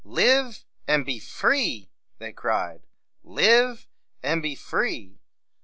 "Live 0.03 0.65
and 0.87 1.05
be 1.05 1.19
free!" 1.19 1.91
they 2.17 2.33
cried. 2.33 2.87
"Live 3.21 3.87
and 4.23 4.41
be 4.41 4.55
free!" 4.55 5.19